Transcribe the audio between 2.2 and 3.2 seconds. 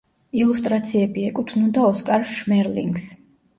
შმერლინგს.